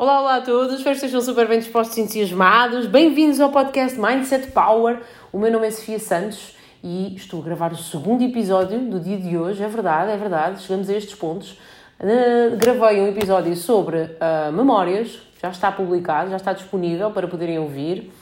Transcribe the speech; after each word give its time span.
Olá, 0.00 0.20
olá 0.20 0.36
a 0.36 0.40
todos, 0.40 0.76
espero 0.76 0.96
que 0.96 1.04
estejam 1.04 1.20
super 1.20 1.48
bem 1.48 1.58
dispostos 1.58 1.96
e 1.98 2.02
entusiasmados. 2.02 2.86
Bem-vindos 2.86 3.40
ao 3.40 3.50
podcast 3.50 3.98
Mindset 3.98 4.52
Power. 4.52 5.00
O 5.32 5.38
meu 5.40 5.50
nome 5.50 5.66
é 5.66 5.72
Sofia 5.72 5.98
Santos 5.98 6.56
e 6.84 7.16
estou 7.16 7.40
a 7.40 7.44
gravar 7.44 7.72
o 7.72 7.76
segundo 7.76 8.22
episódio 8.22 8.78
do 8.78 9.00
dia 9.00 9.16
de 9.18 9.36
hoje. 9.36 9.60
É 9.60 9.66
verdade, 9.66 10.12
é 10.12 10.16
verdade, 10.16 10.62
chegamos 10.62 10.88
a 10.88 10.94
estes 10.94 11.16
pontos. 11.16 11.58
Uh, 11.98 12.56
gravei 12.56 13.00
um 13.00 13.08
episódio 13.08 13.56
sobre 13.56 14.02
uh, 14.02 14.52
memórias, 14.52 15.18
já 15.42 15.48
está 15.48 15.72
publicado, 15.72 16.30
já 16.30 16.36
está 16.36 16.52
disponível 16.52 17.10
para 17.10 17.26
poderem 17.26 17.58
ouvir. 17.58 18.12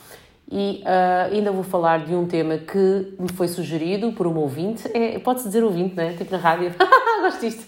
E 0.50 0.82
uh, 0.82 1.34
ainda 1.34 1.52
vou 1.52 1.62
falar 1.62 2.06
de 2.06 2.14
um 2.14 2.26
tema 2.26 2.56
que 2.56 3.12
me 3.18 3.30
foi 3.34 3.48
sugerido 3.48 4.12
por 4.12 4.26
um 4.26 4.36
ouvinte. 4.36 4.88
É, 4.94 5.18
Pode-se 5.18 5.46
dizer 5.48 5.62
ouvinte, 5.62 5.94
não 5.94 6.04
é? 6.04 6.14
Tipo 6.14 6.32
na 6.32 6.38
rádio. 6.38 6.74
Gosto 7.20 7.40
disto. 7.40 7.66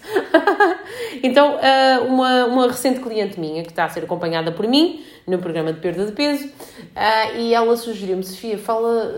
Então, 1.23 1.55
uh, 1.55 2.05
uma, 2.05 2.45
uma 2.45 2.67
recente 2.67 2.99
cliente 2.99 3.39
minha, 3.39 3.63
que 3.63 3.69
está 3.69 3.85
a 3.85 3.89
ser 3.89 4.03
acompanhada 4.03 4.51
por 4.51 4.67
mim, 4.67 5.03
no 5.27 5.37
programa 5.37 5.71
de 5.71 5.79
perda 5.79 6.05
de 6.05 6.11
peso, 6.11 6.47
uh, 6.47 7.37
e 7.37 7.53
ela 7.53 7.75
sugeriu-me, 7.77 8.23
Sofia, 8.23 8.57
fala 8.57 9.13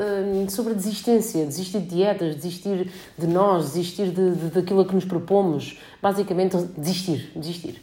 sobre 0.50 0.74
desistência, 0.74 1.46
desistir 1.46 1.80
de 1.80 1.96
dietas, 1.96 2.36
desistir 2.36 2.92
de 3.18 3.28
nós, 3.28 3.74
desistir 3.74 4.08
de, 4.08 4.32
de, 4.32 4.50
daquilo 4.50 4.86
que 4.86 4.96
nos 4.96 5.06
propomos. 5.06 5.78
Basicamente, 6.02 6.58
desistir, 6.78 7.32
desistir. 7.36 7.82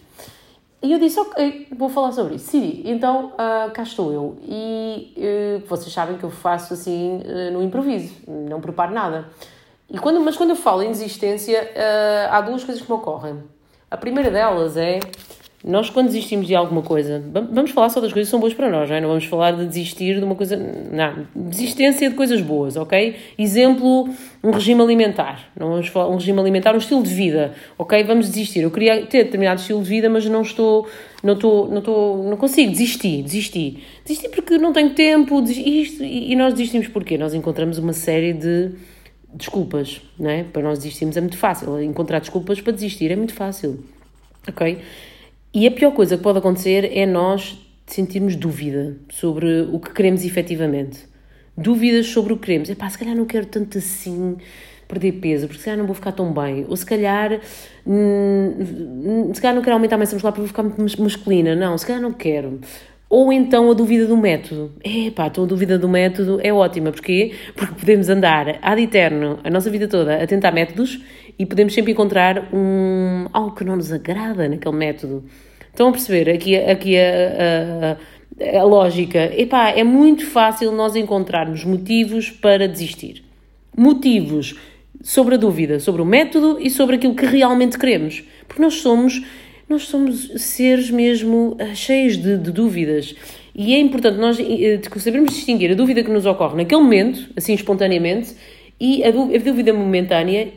E 0.80 0.92
eu 0.92 0.98
disse, 0.98 1.18
ok, 1.18 1.68
vou 1.76 1.88
falar 1.88 2.12
sobre 2.12 2.36
isso. 2.36 2.46
Decidi. 2.46 2.88
Então, 2.88 3.32
uh, 3.34 3.70
cá 3.72 3.82
estou 3.82 4.12
eu. 4.12 4.36
E 4.44 5.12
uh, 5.16 5.66
vocês 5.66 5.92
sabem 5.92 6.16
que 6.16 6.24
eu 6.24 6.30
faço 6.30 6.72
assim 6.72 7.20
uh, 7.20 7.52
no 7.52 7.62
improviso, 7.62 8.14
não 8.28 8.60
preparo 8.60 8.94
nada. 8.94 9.28
E 9.90 9.98
quando, 9.98 10.20
mas 10.20 10.36
quando 10.36 10.50
eu 10.50 10.56
falo 10.56 10.82
em 10.82 10.90
desistência, 10.90 11.70
há 12.30 12.42
duas 12.42 12.62
coisas 12.62 12.82
que 12.82 12.92
me 12.92 12.98
ocorrem. 12.98 13.42
A 13.90 13.96
primeira 13.96 14.30
delas 14.30 14.76
é 14.76 15.00
nós, 15.64 15.90
quando 15.90 16.06
desistimos 16.06 16.46
de 16.46 16.54
alguma 16.54 16.82
coisa, 16.82 17.22
vamos 17.50 17.72
falar 17.72 17.88
só 17.88 18.00
das 18.00 18.12
coisas 18.12 18.28
que 18.28 18.30
são 18.30 18.38
boas 18.38 18.54
para 18.54 18.70
nós, 18.70 18.88
não, 18.88 18.96
é? 18.96 19.00
não 19.00 19.08
vamos 19.08 19.24
falar 19.24 19.52
de 19.52 19.66
desistir 19.66 20.18
de 20.18 20.24
uma 20.24 20.36
coisa. 20.36 20.56
Não, 20.56 21.26
desistência 21.34 22.08
de 22.08 22.14
coisas 22.14 22.40
boas, 22.40 22.76
ok? 22.76 23.16
Exemplo, 23.36 24.08
um 24.42 24.50
regime 24.52 24.80
alimentar. 24.80 25.50
Não 25.58 25.70
vamos 25.70 25.88
falar 25.88 26.08
um 26.10 26.14
regime 26.14 26.38
alimentar, 26.38 26.74
um 26.74 26.78
estilo 26.78 27.02
de 27.02 27.12
vida, 27.12 27.54
ok? 27.76 28.04
Vamos 28.04 28.28
desistir. 28.28 28.60
Eu 28.60 28.70
queria 28.70 29.04
ter 29.06 29.24
determinado 29.24 29.60
estilo 29.60 29.82
de 29.82 29.88
vida, 29.88 30.08
mas 30.08 30.24
não 30.26 30.42
estou. 30.42 30.86
Não, 31.24 31.34
estou, 31.34 31.68
não, 31.68 31.78
estou, 31.78 32.22
não 32.22 32.36
consigo, 32.36 32.70
desisti, 32.70 33.20
desisti. 33.22 33.82
Desisti 34.04 34.28
porque 34.28 34.56
não 34.58 34.72
tenho 34.72 34.90
tempo, 34.90 35.42
isto, 35.42 36.04
e 36.04 36.36
nós 36.36 36.54
desistimos 36.54 36.86
porquê? 36.86 37.18
Nós 37.18 37.34
encontramos 37.34 37.78
uma 37.78 37.92
série 37.92 38.32
de 38.32 38.70
desculpas, 39.32 40.00
não 40.18 40.30
é? 40.30 40.44
Para 40.44 40.62
nós 40.62 40.78
desistirmos 40.78 41.16
é 41.16 41.20
muito 41.20 41.36
fácil. 41.36 41.80
Encontrar 41.82 42.20
desculpas 42.20 42.60
para 42.60 42.72
desistir 42.72 43.10
é 43.10 43.16
muito 43.16 43.34
fácil, 43.34 43.84
ok? 44.46 44.78
E 45.52 45.66
a 45.66 45.70
pior 45.70 45.92
coisa 45.92 46.16
que 46.16 46.22
pode 46.22 46.38
acontecer 46.38 46.96
é 46.96 47.06
nós 47.06 47.58
sentirmos 47.86 48.36
dúvida 48.36 48.96
sobre 49.10 49.62
o 49.62 49.78
que 49.80 49.92
queremos 49.92 50.24
efetivamente. 50.24 51.06
Dúvidas 51.56 52.06
sobre 52.06 52.32
o 52.32 52.36
que 52.36 52.46
queremos. 52.46 52.70
Epá, 52.70 52.88
se 52.88 52.98
calhar 52.98 53.16
não 53.16 53.24
quero 53.24 53.46
tanto 53.46 53.78
assim 53.78 54.36
perder 54.86 55.12
peso, 55.12 55.46
porque 55.46 55.58
se 55.58 55.64
calhar 55.66 55.78
não 55.78 55.86
vou 55.86 55.94
ficar 55.94 56.12
tão 56.12 56.32
bem. 56.32 56.64
Ou 56.68 56.76
se 56.76 56.86
calhar, 56.86 57.40
hum, 57.86 59.30
se 59.34 59.40
calhar 59.40 59.54
não 59.54 59.62
quero 59.62 59.74
aumentar 59.74 59.96
a 59.96 59.98
massa 59.98 60.14
muscular 60.14 60.32
porque 60.32 60.40
vou 60.40 60.48
ficar 60.48 60.62
muito 60.62 61.02
masculina. 61.02 61.54
Não, 61.54 61.76
se 61.76 61.86
calhar 61.86 62.00
não 62.00 62.12
quero. 62.12 62.60
Ou 63.10 63.32
então 63.32 63.70
a 63.70 63.74
dúvida 63.74 64.06
do 64.06 64.16
método. 64.16 64.70
Epá, 64.84 65.28
então 65.28 65.44
a 65.44 65.46
dúvida 65.46 65.78
do 65.78 65.88
método 65.88 66.38
é 66.42 66.52
ótima. 66.52 66.92
Porquê? 66.92 67.32
Porque 67.54 67.74
podemos 67.74 68.08
andar 68.10 68.58
ad 68.60 68.82
eterno, 68.82 69.38
a 69.42 69.48
nossa 69.48 69.70
vida 69.70 69.88
toda, 69.88 70.22
a 70.22 70.26
tentar 70.26 70.52
métodos 70.52 71.00
e 71.38 71.46
podemos 71.46 71.72
sempre 71.72 71.92
encontrar 71.92 72.48
um, 72.52 73.26
algo 73.32 73.54
que 73.54 73.64
não 73.64 73.76
nos 73.76 73.90
agrada 73.92 74.46
naquele 74.48 74.76
método. 74.76 75.24
Estão 75.70 75.88
a 75.88 75.92
perceber 75.92 76.28
aqui, 76.28 76.56
aqui 76.56 76.96
a, 76.98 77.96
a, 78.42 78.58
a 78.58 78.64
lógica? 78.64 79.32
Epá, 79.40 79.70
é 79.70 79.84
muito 79.84 80.26
fácil 80.26 80.72
nós 80.72 80.94
encontrarmos 80.94 81.64
motivos 81.64 82.30
para 82.30 82.68
desistir. 82.68 83.24
Motivos 83.74 84.58
sobre 85.02 85.36
a 85.36 85.38
dúvida, 85.38 85.78
sobre 85.78 86.02
o 86.02 86.04
método 86.04 86.58
e 86.60 86.68
sobre 86.68 86.96
aquilo 86.96 87.14
que 87.14 87.24
realmente 87.24 87.78
queremos. 87.78 88.24
Porque 88.46 88.60
nós 88.60 88.74
somos, 88.74 89.22
nós 89.68 89.82
somos 89.82 90.30
seres 90.36 90.90
mesmo 90.90 91.56
uh, 91.60 91.74
cheios 91.74 92.16
de, 92.16 92.38
de, 92.38 92.50
dúvidas. 92.50 93.14
E 93.54 93.74
é 93.74 93.78
importante 93.78 94.18
nós 94.18 94.38
uh, 94.38 95.00
sabermos 95.00 95.34
distinguir 95.34 95.70
a 95.70 95.74
dúvida 95.74 96.02
que 96.02 96.10
nos 96.10 96.26
ocorre 96.26 96.56
naquele 96.56 96.80
momento, 96.80 97.28
assim 97.36 97.52
espontaneamente, 97.54 98.34
e 98.80 99.02
a 99.04 99.10
dúvida 99.10 99.72
momentânea 99.72 100.52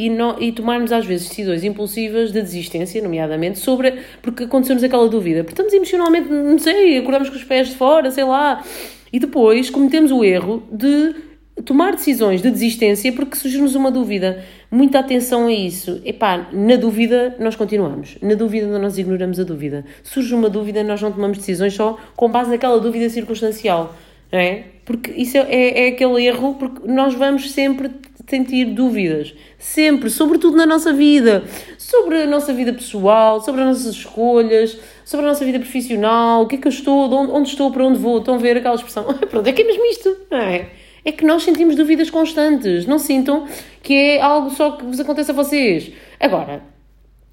e, 0.00 0.08
no, 0.08 0.42
e 0.42 0.50
tomarmos 0.50 0.92
às 0.92 1.04
vezes 1.04 1.28
decisões 1.28 1.62
impulsivas 1.62 2.32
de 2.32 2.40
desistência, 2.40 3.02
nomeadamente, 3.02 3.58
sobre 3.58 3.98
porque 4.22 4.44
aconteceu-nos 4.44 4.82
aquela 4.82 5.06
dúvida. 5.06 5.44
Porque 5.44 5.52
estamos 5.52 5.74
emocionalmente, 5.74 6.28
não 6.30 6.58
sei, 6.58 6.96
acordamos 6.96 7.28
com 7.28 7.36
os 7.36 7.44
pés 7.44 7.68
de 7.68 7.74
fora, 7.74 8.10
sei 8.10 8.24
lá, 8.24 8.64
e 9.12 9.20
depois 9.20 9.68
cometemos 9.68 10.10
o 10.10 10.24
erro 10.24 10.62
de 10.72 11.29
tomar 11.64 11.92
decisões 11.92 12.42
de 12.42 12.50
desistência 12.50 13.12
porque 13.12 13.36
surge-nos 13.36 13.74
uma 13.74 13.90
dúvida. 13.90 14.44
Muita 14.70 15.00
atenção 15.00 15.46
a 15.46 15.52
isso. 15.52 16.00
Epá, 16.04 16.48
na 16.52 16.76
dúvida 16.76 17.36
nós 17.38 17.56
continuamos. 17.56 18.16
Na 18.22 18.34
dúvida 18.34 18.78
nós 18.78 18.98
ignoramos 18.98 19.40
a 19.40 19.44
dúvida. 19.44 19.84
Surge 20.02 20.34
uma 20.34 20.48
dúvida, 20.48 20.82
nós 20.82 21.02
não 21.02 21.12
tomamos 21.12 21.38
decisões 21.38 21.74
só 21.74 21.98
com 22.16 22.30
base 22.30 22.50
naquela 22.50 22.78
dúvida 22.78 23.08
circunstancial. 23.08 23.94
Não 24.32 24.38
é? 24.38 24.64
Porque 24.84 25.10
isso 25.12 25.36
é, 25.36 25.46
é, 25.50 25.86
é 25.86 25.88
aquele 25.88 26.24
erro, 26.24 26.54
porque 26.54 26.86
nós 26.86 27.14
vamos 27.14 27.50
sempre 27.50 27.90
sentir 28.28 28.66
dúvidas. 28.66 29.34
Sempre, 29.58 30.08
sobretudo 30.08 30.56
na 30.56 30.64
nossa 30.64 30.92
vida. 30.92 31.44
Sobre 31.76 32.22
a 32.22 32.26
nossa 32.26 32.52
vida 32.52 32.72
pessoal, 32.72 33.40
sobre 33.40 33.62
as 33.62 33.66
nossas 33.66 33.94
escolhas, 33.94 34.78
sobre 35.04 35.26
a 35.26 35.28
nossa 35.28 35.44
vida 35.44 35.58
profissional, 35.58 36.42
o 36.42 36.46
que 36.46 36.54
é 36.54 36.58
que 36.58 36.68
eu 36.68 36.72
estou, 36.72 37.12
onde, 37.12 37.32
onde 37.32 37.48
estou, 37.48 37.72
para 37.72 37.84
onde 37.84 37.98
vou. 37.98 38.18
Estão 38.18 38.34
a 38.34 38.38
ver 38.38 38.56
aquela 38.56 38.76
expressão? 38.76 39.04
Pronto, 39.28 39.46
é 39.46 39.52
que 39.52 39.62
é 39.62 39.64
mesmo 39.64 39.84
isto, 39.86 40.16
não 40.30 40.38
é? 40.38 40.70
É 41.04 41.12
que 41.12 41.24
nós 41.24 41.42
sentimos 41.42 41.76
dúvidas 41.76 42.10
constantes. 42.10 42.86
Não 42.86 42.98
sintam 42.98 43.46
que 43.82 43.94
é 43.94 44.20
algo 44.20 44.50
só 44.50 44.72
que 44.72 44.84
vos 44.84 45.00
acontece 45.00 45.30
a 45.30 45.34
vocês. 45.34 45.92
Agora, 46.18 46.62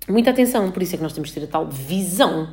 muita 0.07 0.29
atenção, 0.29 0.71
por 0.71 0.81
isso 0.81 0.95
é 0.95 0.97
que 0.97 1.03
nós 1.03 1.13
temos 1.13 1.29
que 1.31 1.39
ter 1.39 1.45
a 1.45 1.49
tal 1.49 1.67
visão 1.67 2.47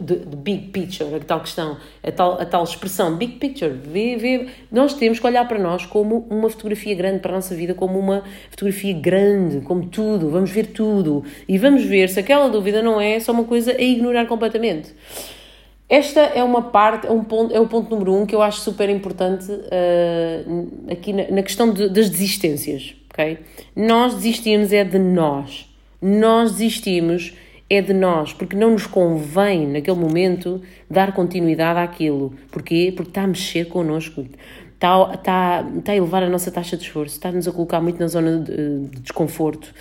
de, 0.00 0.16
de, 0.24 0.36
big 0.36 0.68
picture, 0.68 1.14
a 1.14 1.20
tal 1.20 1.40
questão, 1.40 1.76
a 2.02 2.10
tal, 2.10 2.40
a 2.40 2.46
tal 2.46 2.64
expressão, 2.64 3.16
big 3.16 3.34
picture, 3.34 3.70
vê, 3.70 4.16
vê, 4.16 4.46
nós 4.72 4.94
temos 4.94 5.20
que 5.20 5.26
olhar 5.26 5.46
para 5.46 5.58
nós 5.58 5.84
como 5.84 6.26
uma 6.30 6.48
fotografia 6.48 6.94
grande, 6.94 7.18
para 7.18 7.32
a 7.32 7.34
nossa 7.34 7.54
vida 7.54 7.74
como 7.74 7.98
uma 7.98 8.24
fotografia 8.50 8.94
grande, 8.94 9.60
como 9.60 9.86
tudo, 9.86 10.30
vamos 10.30 10.50
ver 10.50 10.68
tudo 10.68 11.22
e 11.46 11.58
vamos 11.58 11.84
ver 11.84 12.08
se 12.08 12.18
aquela 12.18 12.48
dúvida 12.48 12.80
não 12.80 12.98
é 12.98 13.20
só 13.20 13.32
uma 13.32 13.44
coisa 13.44 13.72
a 13.72 13.82
ignorar 13.82 14.26
completamente. 14.26 14.94
Esta 15.88 16.20
é 16.20 16.44
uma 16.44 16.62
parte, 16.62 17.06
é, 17.06 17.10
um 17.10 17.24
ponto, 17.24 17.54
é 17.54 17.58
o 17.58 17.66
ponto 17.66 17.90
número 17.90 18.14
um 18.14 18.26
que 18.26 18.34
eu 18.34 18.42
acho 18.42 18.60
super 18.60 18.90
importante 18.90 19.50
uh, 19.50 20.92
aqui 20.92 21.14
na, 21.14 21.30
na 21.30 21.42
questão 21.42 21.72
de, 21.72 21.88
das 21.88 22.10
desistências, 22.10 22.94
ok? 23.10 23.38
Nós 23.74 24.14
desistimos 24.14 24.70
é 24.72 24.84
de 24.84 24.98
nós. 24.98 25.66
Nós 26.00 26.52
desistimos 26.52 27.32
é 27.70 27.80
de 27.80 27.94
nós, 27.94 28.34
porque 28.34 28.54
não 28.54 28.72
nos 28.72 28.86
convém, 28.86 29.66
naquele 29.66 29.96
momento, 29.98 30.60
dar 30.90 31.12
continuidade 31.12 31.78
àquilo. 31.80 32.34
Porquê? 32.50 32.92
Porque 32.94 33.10
está 33.10 33.22
a 33.22 33.26
mexer 33.26 33.66
connosco, 33.66 34.26
está, 34.74 35.10
está, 35.14 35.70
está 35.78 35.92
a 35.92 35.96
elevar 35.96 36.22
a 36.22 36.28
nossa 36.28 36.50
taxa 36.50 36.76
de 36.76 36.84
esforço, 36.84 37.16
está-nos 37.16 37.48
a 37.48 37.52
colocar 37.52 37.80
muito 37.80 37.98
na 37.98 38.06
zona 38.08 38.40
de, 38.40 38.88
de 38.88 39.00
desconforto, 39.00 39.74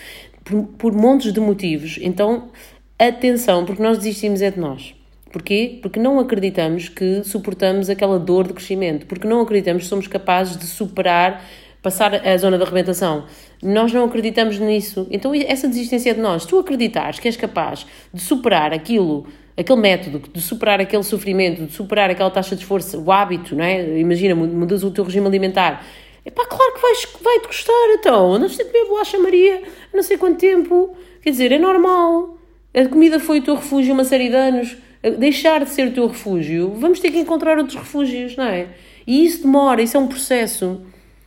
por, 0.43 0.63
por 0.77 0.93
montes 0.93 1.31
de 1.31 1.39
motivos. 1.39 1.99
Então, 2.01 2.49
atenção, 2.97 3.65
porque 3.65 3.83
nós 3.83 3.97
desistimos 3.97 4.41
é 4.41 4.51
de 4.51 4.59
nós. 4.59 4.96
Porquê? 5.37 5.77
Porque 5.83 5.99
não 5.99 6.19
acreditamos 6.19 6.89
que 6.89 7.23
suportamos 7.23 7.91
aquela 7.91 8.17
dor 8.17 8.47
de 8.47 8.53
crescimento, 8.53 9.05
porque 9.05 9.27
não 9.27 9.39
acreditamos 9.41 9.83
que 9.83 9.89
somos 9.89 10.07
capazes 10.07 10.57
de 10.57 10.65
superar 10.65 11.45
passar 11.79 12.27
a 12.27 12.35
zona 12.37 12.57
da 12.57 12.65
arrebentação. 12.65 13.25
Nós 13.61 13.93
não 13.93 14.05
acreditamos 14.05 14.57
nisso. 14.57 15.05
Então, 15.11 15.31
essa 15.35 15.67
desistência 15.67 16.15
de 16.15 16.19
nós. 16.19 16.43
Tu 16.43 16.57
acreditares 16.57 17.19
que 17.19 17.27
és 17.27 17.37
capaz 17.37 17.85
de 18.11 18.19
superar 18.19 18.73
aquilo, 18.73 19.27
aquele 19.55 19.79
método, 19.79 20.23
de 20.33 20.41
superar 20.41 20.81
aquele 20.81 21.03
sofrimento, 21.03 21.67
de 21.67 21.71
superar 21.71 22.09
aquela 22.09 22.31
taxa 22.31 22.55
de 22.55 22.63
esforço, 22.63 22.99
o 22.99 23.11
hábito, 23.11 23.55
não 23.55 23.63
é? 23.63 23.99
Imagina, 23.99 24.33
mudas 24.33 24.83
o 24.83 24.89
teu 24.89 25.03
regime 25.03 25.27
alimentar. 25.27 25.85
É 26.25 26.31
pá, 26.31 26.45
claro 26.47 26.73
que 26.73 26.81
vais, 26.81 27.07
vai-te 27.21 27.45
gostar, 27.45 27.93
então. 27.99 28.33
Andas 28.33 28.59
a 28.59 28.65
comer 28.65 28.85
bolacha 28.85 29.19
Maria 29.19 29.61
não 29.93 30.01
sei 30.01 30.17
quanto 30.17 30.39
tempo. 30.39 30.97
Quer 31.21 31.29
dizer, 31.29 31.51
é 31.51 31.59
normal. 31.59 32.39
A 32.73 32.85
comida 32.87 33.19
foi 33.19 33.37
o 33.37 33.43
teu 33.43 33.53
refúgio 33.53 33.93
uma 33.93 34.03
série 34.03 34.29
de 34.29 34.35
anos. 34.35 34.86
Deixar 35.11 35.63
de 35.63 35.69
ser 35.69 35.87
o 35.87 35.91
teu 35.91 36.07
refúgio, 36.07 36.73
vamos 36.75 36.99
ter 36.99 37.11
que 37.11 37.19
encontrar 37.19 37.57
outros 37.57 37.77
refúgios, 37.77 38.35
não 38.35 38.45
é? 38.45 38.67
E 39.05 39.25
isso 39.25 39.43
demora, 39.43 39.81
isso 39.81 39.95
é 39.95 39.99
um 39.99 40.07
processo. 40.07 40.81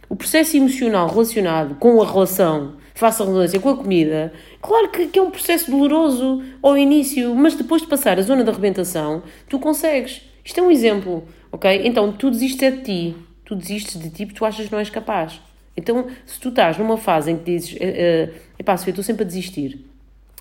O 0.09 0.17
processo 0.17 0.57
emocional 0.57 1.09
relacionado 1.09 1.77
com 1.77 2.03
a 2.03 2.11
relação, 2.11 2.77
faça 2.95 3.25
redundância, 3.25 3.61
com 3.61 3.69
a 3.69 3.77
comida, 3.77 4.33
claro 4.61 4.91
que, 4.91 5.07
que, 5.07 5.19
é 5.19 5.23
um 5.23 5.31
processo 5.31 5.71
doloroso 5.71 6.43
ao 6.63 6.77
início, 6.77 7.35
mas 7.35 7.55
depois 7.55 7.83
de 7.83 7.89
passar 7.89 8.19
a 8.19 8.23
zona 8.23 8.43
da 8.43 8.51
arrebentação, 8.51 9.23
tu 9.49 9.59
consegues. 9.59 10.23
Isto 10.45 10.61
é 10.61 10.63
um 10.63 10.71
exemplo, 10.71 11.25
ok? 11.53 11.83
Então, 11.85 12.13
tu 12.13 12.31
desistes 12.31 12.59
de 12.59 12.83
ti. 12.83 13.17
Tu 13.45 13.55
desistes 13.55 14.01
de 14.01 14.11
ti 14.11 14.27
porque 14.27 14.39
tu 14.39 14.45
achas 14.45 14.67
que 14.67 14.73
não 14.73 14.79
és 14.79 14.91
capaz. 14.91 15.41
Então, 15.77 16.09
se 16.27 16.39
tu 16.41 16.49
estás 16.49 16.77
numa 16.77 16.97
fase 16.97 17.31
em 17.31 17.37
que 17.37 17.45
dizes, 17.45 17.73
uh, 17.75 18.77
Sofia, 18.77 18.91
estou 18.91 19.05
sempre 19.05 19.23
a 19.23 19.27
desistir 19.27 19.91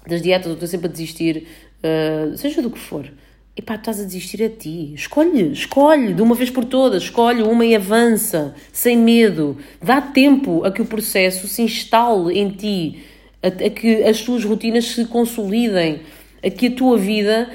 das 0.08 0.22
dietas, 0.22 0.52
estou 0.52 0.68
sempre 0.68 0.88
a 0.88 0.92
desistir, 0.92 1.48
uh, 1.84 2.38
seja 2.38 2.62
do 2.62 2.70
que 2.70 2.80
for, 2.80 3.10
epá, 3.60 3.76
estás 3.76 4.00
a 4.00 4.04
desistir 4.04 4.44
a 4.44 4.50
ti. 4.50 4.94
Escolhe, 4.96 5.52
escolhe, 5.52 6.14
de 6.14 6.22
uma 6.22 6.36
vez 6.36 6.50
por 6.50 6.66
todas, 6.66 7.04
escolhe 7.04 7.42
uma 7.44 7.66
e 7.66 7.76
avança, 7.76 8.56
sem 8.72 8.98
medo. 8.98 9.58
Dá 9.82 10.02
tempo 10.02 10.64
a 10.66 10.72
que 10.72 10.82
o 10.82 10.86
processo 10.86 11.48
se 11.48 11.62
instale 11.62 12.38
em 12.40 12.50
ti, 12.50 13.04
a, 13.44 13.48
a 13.48 13.70
que 13.70 14.04
as 14.04 14.22
tuas 14.22 14.44
rotinas 14.44 14.86
se 14.86 15.06
consolidem, 15.06 16.02
a 16.44 16.50
que 16.50 16.68
a 16.68 16.72
tua 16.72 16.98
vida 16.98 17.50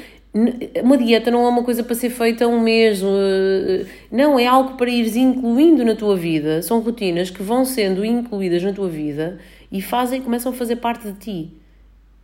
uma 0.82 0.98
dieta 0.98 1.30
não 1.30 1.44
é 1.44 1.48
uma 1.48 1.62
coisa 1.62 1.84
para 1.84 1.94
ser 1.94 2.10
feita 2.10 2.48
um 2.48 2.58
mês, 2.58 3.00
uh, 3.00 3.86
não, 4.10 4.36
é 4.36 4.48
algo 4.48 4.76
para 4.76 4.90
ires 4.90 5.14
incluindo 5.14 5.84
na 5.84 5.94
tua 5.94 6.16
vida. 6.16 6.60
São 6.60 6.80
rotinas 6.80 7.30
que 7.30 7.40
vão 7.40 7.64
sendo 7.64 8.04
incluídas 8.04 8.60
na 8.64 8.72
tua 8.72 8.88
vida 8.88 9.38
e 9.70 9.80
fazem, 9.80 10.20
começam 10.20 10.50
a 10.50 10.54
fazer 10.54 10.76
parte 10.76 11.06
de 11.06 11.18
ti. 11.18 11.52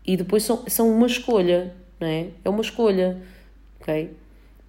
E 0.04 0.16
depois 0.16 0.42
são, 0.42 0.64
são 0.66 0.90
uma 0.90 1.06
escolha, 1.06 1.72
não 2.00 2.08
é? 2.08 2.26
É 2.44 2.48
uma 2.48 2.62
escolha, 2.62 3.16
ok? 3.80 4.10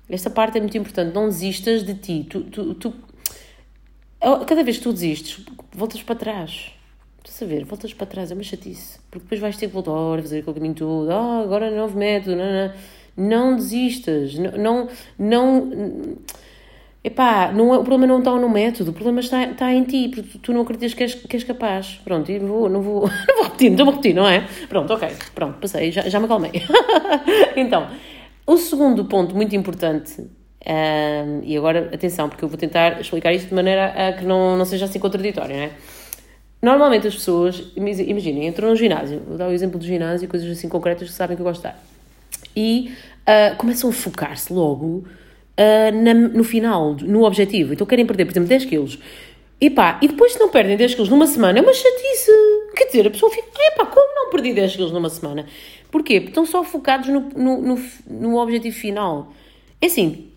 Esta 0.10 0.30
parte 0.30 0.58
é 0.58 0.62
muito 0.62 0.78
importante. 0.78 1.14
Não 1.14 1.28
desistas 1.28 1.84
de 1.84 1.94
ti. 1.96 2.26
Tu, 2.30 2.42
tu, 2.42 2.74
tu, 2.76 2.94
cada 4.46 4.64
vez 4.64 4.78
que 4.78 4.84
tu 4.84 4.92
desistes, 4.92 5.46
voltas 5.74 6.04
para 6.04 6.16
trás. 6.16 6.72
Estás 7.24 7.44
a 7.44 7.46
ver? 7.46 7.66
Voltas 7.66 7.94
para 7.94 8.08
trás, 8.08 8.32
é 8.32 8.34
uma 8.34 8.44
chatice. 8.44 9.00
Porque 9.10 9.24
depois 9.24 9.40
vais 9.40 9.58
ter 9.58 9.68
que 9.68 9.74
voltar 9.74 9.92
a 9.92 10.22
fazer 10.22 10.40
aquele 10.40 10.56
caminho 10.56 10.76
todo. 10.76 11.12
Ah, 11.12 11.42
agora 11.42 11.68
é 11.68 11.76
novo 11.76 11.98
método, 11.98 12.36
não, 12.36 12.46
não. 12.46 12.74
Não 13.18 13.56
desistas, 13.58 14.36
não, 14.36 14.88
não, 15.20 15.70
epá, 17.04 17.52
não, 17.52 17.74
é, 17.74 17.78
o 17.78 17.84
problema 17.84 18.08
não 18.08 18.20
está 18.20 18.32
no 18.32 18.50
método, 18.50 18.92
o 18.92 18.94
problema 18.94 19.20
está, 19.20 19.44
está 19.44 19.72
em 19.74 19.84
ti, 19.84 20.08
porque 20.08 20.40
tu 20.40 20.54
não 20.54 20.62
acreditas 20.62 20.94
que 20.94 21.04
és, 21.04 21.16
que 21.16 21.36
és 21.36 21.44
capaz. 21.44 22.00
Pronto, 22.06 22.32
e 22.32 22.40
vou, 22.40 22.70
não 22.70 22.82
vou, 22.82 23.02
não 23.28 23.36
vou 23.36 23.44
repetir, 23.44 23.70
não 23.70 23.76
estou 23.76 23.88
a 23.90 23.92
repetir, 23.92 24.16
não 24.16 24.28
é? 24.28 24.48
Pronto, 24.70 24.94
ok, 24.94 25.10
pronto, 25.36 25.60
passei, 25.60 25.92
já, 25.92 26.04
já 26.04 26.20
me 26.20 26.26
acalmei. 26.26 26.52
então, 27.58 27.90
o 28.46 28.58
segundo 28.58 29.06
ponto 29.06 29.36
muito 29.36 29.56
importante, 29.56 30.20
um, 30.20 31.42
e 31.44 31.58
agora 31.58 31.90
atenção, 31.94 32.30
porque 32.30 32.44
eu 32.44 32.50
vou 32.50 32.58
tentar 32.58 33.00
explicar 33.02 33.34
isto 33.34 33.50
de 33.50 33.56
maneira 33.56 34.10
a 34.10 34.14
que 34.14 34.26
não, 34.26 34.58
não 34.58 34.66
seja 34.66 34.86
assim 34.86 35.00
contraditório, 35.00 35.56
não 35.56 35.64
é? 35.64 35.72
Normalmente 36.62 37.08
as 37.08 37.16
pessoas, 37.16 37.72
imaginem, 37.76 38.48
entram 38.48 38.70
no 38.70 38.76
ginásio, 38.76 39.20
vou 39.28 39.38
dar 39.38 39.48
o 39.48 39.52
exemplo 39.52 39.80
do 39.80 39.86
ginásio, 39.86 40.28
coisas 40.28 40.50
assim 40.52 40.70
concretas 40.70 41.10
que 41.10 41.14
sabem 41.14 41.36
que 41.36 41.42
eu 41.42 41.46
gosto 41.46 41.62
de 41.62 41.68
dar 41.70 41.92
e 42.56 42.92
uh, 43.22 43.56
começam 43.58 43.90
a 43.90 43.94
focar-se 43.94 44.52
logo 44.52 45.06
uh, 45.06 46.04
na, 46.04 46.14
no 46.14 46.44
final, 46.44 46.96
no 47.02 47.24
objetivo. 47.24 47.74
Então 47.74 47.86
querem 47.88 48.06
perder, 48.06 48.26
por 48.26 48.32
exemplo, 48.32 48.50
10 48.50 48.66
quilos. 48.66 49.00
Epá, 49.60 50.00
e 50.02 50.08
depois 50.08 50.34
se 50.34 50.40
não 50.40 50.50
perdem 50.50 50.76
10 50.76 50.96
quilos 50.96 51.10
numa 51.10 51.28
semana, 51.28 51.60
é 51.60 51.62
uma 51.62 51.74
chatice. 51.74 52.32
Quer 52.76 52.86
dizer, 52.86 53.08
a 53.08 53.12
pessoa 53.12 53.32
fica, 53.32 53.48
epá, 53.74 53.86
como 53.86 54.16
não 54.16 54.30
perdi 54.32 54.54
10 54.54 54.76
quilos 54.76 54.92
numa 54.92 55.10
semana? 55.10 55.46
Porquê? 55.92 56.22
Porque 56.22 56.32
estão 56.32 56.46
só 56.46 56.64
focados 56.64 57.10
no, 57.10 57.30
no, 57.36 57.62
no, 57.62 57.84
no 58.10 58.38
objetivo 58.38 58.76
final. 58.76 59.34
É 59.80 59.88
assim, 59.88 60.30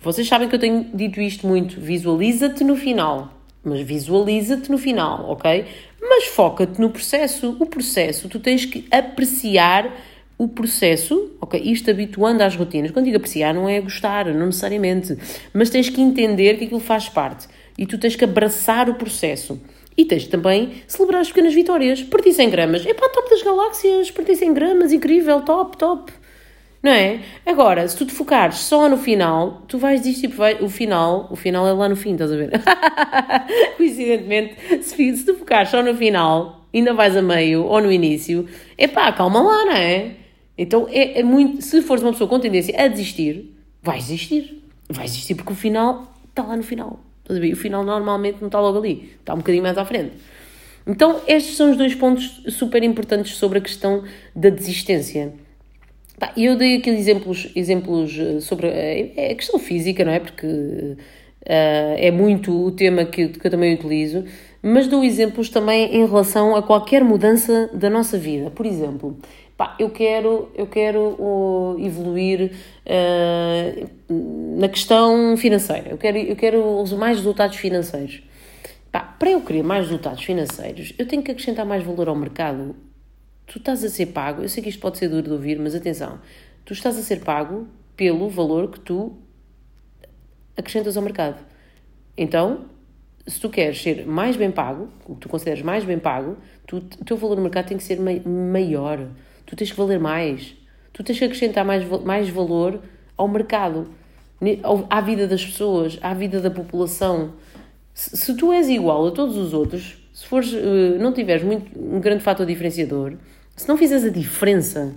vocês 0.00 0.26
sabem 0.26 0.48
que 0.48 0.54
eu 0.54 0.58
tenho 0.58 0.86
dito 0.94 1.20
isto 1.20 1.46
muito, 1.46 1.80
visualiza-te 1.80 2.64
no 2.64 2.76
final. 2.76 3.34
Mas 3.62 3.80
visualiza-te 3.80 4.70
no 4.70 4.78
final, 4.78 5.28
ok? 5.28 5.66
Mas 6.00 6.26
foca-te 6.26 6.80
no 6.80 6.88
processo. 6.88 7.56
O 7.60 7.66
processo, 7.66 8.28
tu 8.28 8.40
tens 8.40 8.64
que 8.64 8.86
apreciar 8.90 9.92
o 10.38 10.48
processo, 10.48 11.32
ok, 11.38 11.60
isto 11.62 11.90
habituando 11.90 12.42
às 12.42 12.56
rotinas. 12.56 12.90
Quando 12.90 13.04
digo 13.04 13.18
apreciar, 13.18 13.52
não 13.52 13.68
é 13.68 13.78
gostar, 13.78 14.24
não 14.32 14.46
necessariamente, 14.46 15.14
mas 15.52 15.68
tens 15.68 15.90
que 15.90 16.00
entender 16.00 16.56
que 16.56 16.64
aquilo 16.64 16.80
faz 16.80 17.10
parte 17.10 17.46
e 17.76 17.84
tu 17.84 17.98
tens 17.98 18.16
que 18.16 18.24
abraçar 18.24 18.88
o 18.88 18.94
processo. 18.94 19.60
E 20.00 20.04
tens 20.06 20.26
também 20.26 20.72
celebrar 20.86 21.20
as 21.20 21.28
pequenas 21.28 21.52
vitórias. 21.52 22.02
Perdi 22.02 22.32
100 22.32 22.48
gramas. 22.48 22.86
É 22.86 22.94
para 22.94 23.10
top 23.10 23.28
das 23.28 23.42
galáxias. 23.42 24.10
Perdi 24.10 24.34
100 24.34 24.54
gramas. 24.54 24.92
Incrível. 24.94 25.42
Top, 25.42 25.76
top. 25.76 26.10
Não 26.82 26.90
é? 26.90 27.20
Agora, 27.44 27.86
se 27.86 27.94
tu 27.98 28.06
te 28.06 28.12
focares 28.14 28.60
só 28.60 28.88
no 28.88 28.96
final, 28.96 29.60
tu 29.68 29.76
vais 29.76 30.00
desistir. 30.00 30.28
Vai, 30.28 30.54
o 30.62 30.70
final, 30.70 31.28
o 31.30 31.36
final 31.36 31.66
é 31.66 31.72
lá 31.74 31.86
no 31.86 31.96
fim, 31.96 32.14
estás 32.14 32.32
a 32.32 32.36
ver? 32.36 32.50
Coincidentemente, 33.76 34.54
se, 34.82 35.16
se 35.16 35.26
tu 35.26 35.34
focares 35.34 35.68
só 35.68 35.82
no 35.82 35.94
final, 35.94 36.64
ainda 36.72 36.94
vais 36.94 37.14
a 37.14 37.20
meio 37.20 37.66
ou 37.66 37.82
no 37.82 37.92
início, 37.92 38.48
é 38.78 38.88
pá, 38.88 39.12
calma 39.12 39.42
lá, 39.42 39.66
não 39.66 39.72
é? 39.72 40.12
Então 40.56 40.88
é, 40.90 41.20
é 41.20 41.22
muito. 41.22 41.60
Se 41.60 41.82
fores 41.82 42.02
uma 42.02 42.12
pessoa 42.12 42.30
com 42.30 42.40
tendência 42.40 42.74
a 42.82 42.88
desistir, 42.88 43.54
vais 43.82 44.04
desistir. 44.04 44.64
Vais 44.88 45.10
desistir 45.10 45.34
porque 45.34 45.52
o 45.52 45.56
final 45.56 46.10
está 46.30 46.42
lá 46.42 46.56
no 46.56 46.62
final. 46.62 46.98
E 47.38 47.52
o 47.52 47.56
final 47.56 47.84
normalmente 47.84 48.38
não 48.40 48.48
está 48.48 48.60
logo 48.60 48.78
ali, 48.78 49.12
está 49.20 49.34
um 49.34 49.38
bocadinho 49.38 49.62
mais 49.62 49.78
à 49.78 49.84
frente. 49.84 50.12
Então, 50.86 51.20
estes 51.26 51.56
são 51.56 51.70
os 51.70 51.76
dois 51.76 51.94
pontos 51.94 52.42
super 52.48 52.82
importantes 52.82 53.36
sobre 53.36 53.58
a 53.58 53.60
questão 53.60 54.02
da 54.34 54.48
desistência. 54.48 55.32
Eu 56.36 56.56
dei 56.56 56.76
aqui 56.76 56.90
exemplos, 56.90 57.50
exemplos 57.54 58.18
eh, 58.18 58.40
sobre 58.40 58.66
a, 58.66 59.32
a 59.32 59.34
questão 59.34 59.58
física, 59.58 60.04
não 60.04 60.12
é? 60.12 60.20
Porque 60.20 60.46
uh, 60.46 60.96
é 61.46 62.10
muito 62.10 62.52
o 62.52 62.70
tema 62.70 63.04
que, 63.06 63.28
que 63.28 63.46
eu 63.46 63.50
também 63.50 63.74
utilizo, 63.74 64.24
mas 64.62 64.86
dou 64.86 65.02
exemplos 65.02 65.48
também 65.48 65.94
em 65.94 66.06
relação 66.06 66.54
a 66.54 66.62
qualquer 66.62 67.02
mudança 67.02 67.70
da 67.72 67.88
nossa 67.88 68.18
vida. 68.18 68.50
Por 68.50 68.66
exemplo, 68.66 69.18
pá, 69.56 69.74
eu 69.78 69.90
quero, 69.90 70.50
eu 70.54 70.66
quero 70.66 71.16
uh, 71.18 71.76
evoluir 71.78 72.52
uh, 72.86 74.58
na 74.58 74.68
questão 74.68 75.36
financeira, 75.36 75.90
eu 75.90 75.98
quero, 75.98 76.18
eu 76.18 76.36
quero 76.36 76.84
mais 76.98 77.18
resultados 77.18 77.56
financeiros. 77.56 78.22
Pá, 78.92 79.00
para 79.00 79.30
eu 79.30 79.40
querer 79.40 79.62
mais 79.62 79.86
resultados 79.86 80.24
financeiros, 80.24 80.92
eu 80.98 81.06
tenho 81.06 81.22
que 81.22 81.30
acrescentar 81.30 81.64
mais 81.64 81.84
valor 81.84 82.08
ao 82.08 82.16
mercado. 82.16 82.74
Tu 83.46 83.58
estás 83.58 83.84
a 83.84 83.88
ser 83.88 84.06
pago, 84.06 84.42
eu 84.42 84.48
sei 84.48 84.62
que 84.62 84.68
isto 84.68 84.80
pode 84.80 84.98
ser 84.98 85.08
duro 85.08 85.22
de 85.22 85.32
ouvir, 85.32 85.58
mas 85.58 85.74
atenção, 85.74 86.20
tu 86.64 86.72
estás 86.72 86.98
a 86.98 87.02
ser 87.02 87.20
pago 87.20 87.66
pelo 87.96 88.28
valor 88.28 88.70
que 88.70 88.80
tu 88.80 89.16
acrescentas 90.56 90.96
ao 90.96 91.02
mercado. 91.02 91.44
Então, 92.16 92.66
se 93.26 93.40
tu 93.40 93.48
queres 93.48 93.80
ser 93.80 94.06
mais 94.06 94.36
bem 94.36 94.50
pago, 94.50 94.88
o 95.06 95.14
que 95.14 95.20
tu 95.20 95.28
consideras 95.28 95.62
mais 95.62 95.84
bem 95.84 95.98
pago, 95.98 96.36
tu, 96.66 96.78
o 96.78 97.04
teu 97.04 97.16
valor 97.16 97.36
no 97.36 97.42
mercado 97.42 97.68
tem 97.68 97.76
que 97.76 97.82
ser 97.82 97.98
maior. 98.00 99.06
Tu 99.46 99.56
tens 99.56 99.70
que 99.70 99.76
valer 99.76 99.98
mais. 99.98 100.54
Tu 100.92 101.02
tens 101.02 101.18
que 101.18 101.24
acrescentar 101.24 101.64
mais, 101.64 101.84
mais 102.04 102.28
valor 102.28 102.80
ao 103.16 103.28
mercado, 103.28 103.88
à 104.88 105.00
vida 105.00 105.26
das 105.26 105.44
pessoas, 105.44 105.98
à 106.02 106.14
vida 106.14 106.40
da 106.40 106.50
população. 106.50 107.34
Se, 107.92 108.16
se 108.16 108.34
tu 108.34 108.52
és 108.52 108.68
igual 108.68 109.06
a 109.06 109.10
todos 109.10 109.36
os 109.36 109.52
outros, 109.52 109.98
se 110.12 110.26
fores, 110.26 110.52
eh, 110.54 110.98
não 110.98 111.12
tiveres 111.12 111.42
muito, 111.42 111.78
um 111.78 112.00
grande 112.00 112.22
fator 112.22 112.46
diferenciador, 112.46 113.14
se 113.56 113.68
não 113.68 113.76
fizeres 113.76 114.04
a 114.04 114.08
diferença, 114.08 114.94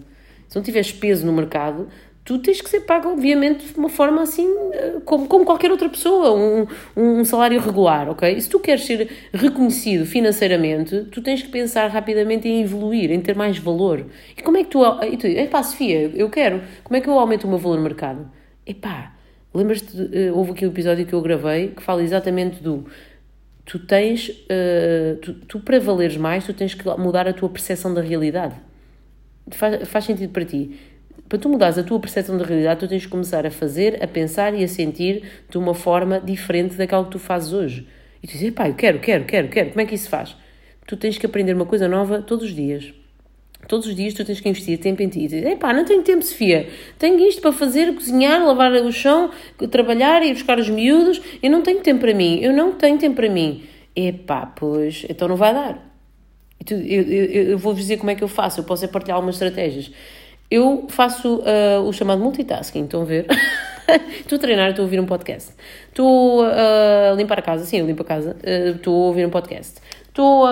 se 0.48 0.56
não 0.56 0.64
tiveres 0.64 0.92
peso 0.92 1.26
no 1.26 1.34
mercado, 1.34 1.88
tu 2.26 2.40
tens 2.40 2.62
que 2.62 2.70
ser 2.70 2.82
pago, 2.82 3.10
obviamente, 3.10 3.74
de 3.74 3.78
uma 3.78 3.90
forma 3.90 4.22
assim, 4.22 4.48
eh, 4.72 5.02
como, 5.04 5.28
como 5.28 5.44
qualquer 5.44 5.72
outra 5.72 5.90
pessoa, 5.90 6.34
um, 6.34 6.66
um 6.96 7.26
salário 7.26 7.60
regular, 7.60 8.10
ok? 8.10 8.34
E 8.34 8.42
se 8.42 8.50
tu 8.50 8.60
queres 8.60 8.86
ser 8.86 9.10
reconhecido 9.34 10.06
financeiramente, 10.06 11.06
tu 11.12 11.22
tens 11.22 11.42
que 11.42 11.50
pensar 11.50 11.88
rapidamente 11.90 12.48
em 12.48 12.62
evoluir, 12.62 13.12
em 13.12 13.20
ter 13.20 13.36
mais 13.36 13.58
valor. 13.58 14.06
E 14.38 14.42
como 14.42 14.58
é 14.58 14.64
que 14.64 14.70
tu. 14.70 14.84
E 15.04 15.18
tu 15.18 15.28
epá, 15.28 15.62
Sofia, 15.64 16.12
eu 16.16 16.30
quero. 16.30 16.62
Como 16.84 16.96
é 16.96 17.02
que 17.02 17.10
eu 17.10 17.20
aumento 17.20 17.44
o 17.44 17.50
meu 17.50 17.58
valor 17.58 17.78
no 17.78 17.84
mercado? 17.84 18.30
Epá, 18.66 19.14
lembras-te, 19.54 19.98
uh, 19.98 20.38
houve 20.38 20.52
aqui 20.52 20.66
um 20.66 20.70
episódio 20.70 21.06
que 21.06 21.14
eu 21.14 21.22
gravei 21.22 21.70
que 21.70 21.84
fala 21.84 22.02
exatamente 22.02 22.64
do. 22.64 22.86
Tu 23.66 23.80
tens. 23.80 24.30
Uh, 24.30 25.18
tu, 25.22 25.34
tu, 25.34 25.60
para 25.60 25.80
valeres 25.80 26.16
mais, 26.16 26.46
tu 26.46 26.54
tens 26.54 26.74
que 26.74 26.88
mudar 26.98 27.28
a 27.28 27.34
tua 27.34 27.50
percepção 27.50 27.94
da 27.94 28.02
realidade. 28.02 28.56
Faz, 29.52 29.88
faz 29.90 30.06
sentido 30.06 30.32
para 30.32 30.46
ti 30.46 30.72
para 31.28 31.40
tu 31.40 31.50
mudares 31.50 31.78
a 31.78 31.84
tua 31.84 32.00
percepção 32.00 32.38
da 32.38 32.46
realidade, 32.46 32.82
tu 32.82 32.88
tens 32.88 33.02
de 33.04 33.08
começar 33.08 33.46
a 33.46 33.52
fazer, 33.52 34.04
a 34.04 34.08
pensar 34.08 34.54
e 34.54 34.64
a 34.64 34.68
sentir 34.68 35.24
de 35.50 35.58
uma 35.58 35.74
forma 35.74 36.20
diferente 36.20 36.76
daquela 36.76 37.04
que 37.06 37.12
tu 37.12 37.20
fazes 37.20 37.54
hoje. 37.54 37.88
E 38.22 38.28
tu 38.28 38.34
dizes, 38.34 38.52
pá, 38.52 38.70
eu 38.70 38.76
quero, 38.76 39.00
quero, 39.00 39.26
quero, 39.26 39.48
quero. 39.50 39.70
Como 39.70 39.82
é 39.82 39.86
que 39.86 39.96
isso 39.96 40.10
faz? 40.10 40.36
Tu 40.86 40.96
tens 40.96 41.18
que 41.18 41.26
aprender 41.26 41.54
uma 41.54 41.66
coisa 41.66 41.88
nova 41.88 42.22
todos 42.22 42.46
os 42.46 42.56
dias. 42.56 42.94
Todos 43.68 43.88
os 43.88 43.96
dias 43.96 44.14
tu 44.14 44.26
tens 44.26 44.40
que 44.40 44.50
investir 44.50 44.78
tempo 44.78 45.02
em 45.02 45.08
ti. 45.08 45.28
E 45.34 45.56
pá, 45.56 45.74
não 45.74 45.86
tenho 45.86 46.02
tempo, 46.04 46.24
Sofia. 46.24 46.68
Tenho 47.00 47.20
isto 47.28 47.42
para 47.42 47.52
fazer, 47.52 47.94
cozinhar, 47.94 48.46
lavar 48.46 48.72
o 48.74 48.92
chão, 48.92 49.32
trabalhar 49.72 50.24
e 50.24 50.34
buscar 50.34 50.60
os 50.60 50.70
miúdos. 50.70 51.22
Eu 51.42 51.50
não 51.50 51.62
tenho 51.62 51.80
tempo 51.82 52.02
para 52.02 52.14
mim. 52.14 52.40
Eu 52.42 52.54
não 52.54 52.74
tenho 52.74 52.98
tempo 52.98 53.16
para 53.16 53.30
mim. 53.30 53.64
Epá, 53.96 54.46
pois, 54.46 55.06
então 55.10 55.28
não 55.28 55.36
vai 55.36 55.54
dar. 55.54 55.94
Eu, 56.70 56.78
eu, 56.80 57.26
eu, 57.52 57.58
vou-vos 57.58 57.82
dizer 57.82 57.98
como 57.98 58.10
é 58.12 58.16
que 58.16 58.24
eu 58.24 58.28
faço. 58.28 58.60
Eu 58.60 58.64
posso 58.64 58.84
é 58.84 58.88
partilhar 58.88 59.16
algumas 59.16 59.36
estratégias. 59.36 59.92
Eu 60.54 60.86
faço 60.88 61.38
uh, 61.38 61.82
o 61.84 61.92
chamado 61.92 62.22
multitasking, 62.22 62.84
estão 62.84 63.02
a 63.02 63.06
ver? 63.06 63.26
estou 64.22 64.36
a 64.36 64.40
treinar, 64.40 64.70
estou 64.70 64.84
a 64.84 64.86
ouvir 64.86 65.00
um 65.00 65.06
podcast. 65.08 65.52
Estou 65.90 66.46
a 66.46 67.16
limpar 67.18 67.40
a 67.40 67.42
casa, 67.42 67.66
sim, 67.66 67.80
eu 67.80 67.88
limpo 67.88 68.04
a 68.04 68.06
casa. 68.06 68.38
Uh, 68.44 68.76
estou 68.76 68.94
a 68.94 69.08
ouvir 69.08 69.26
um 69.26 69.32
podcast. 69.32 69.82
Estou 70.08 70.48